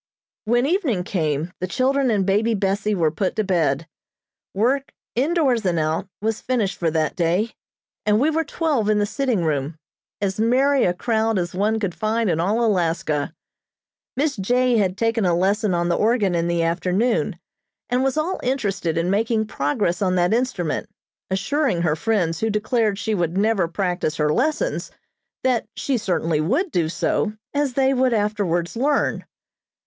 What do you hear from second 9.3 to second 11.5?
room, as merry a crowd